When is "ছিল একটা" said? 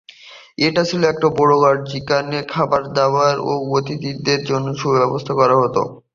0.89-1.27